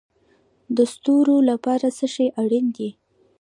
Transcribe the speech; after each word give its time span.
د 0.75 0.77
ستورو 0.93 1.35
لپاره 1.49 1.85
څه 1.97 2.05
شی 2.13 2.27
اړین 2.41 2.65
دی؟ 2.75 2.89